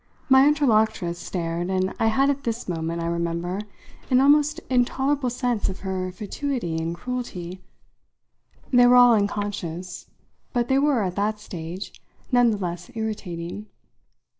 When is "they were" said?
8.73-8.95, 10.69-11.03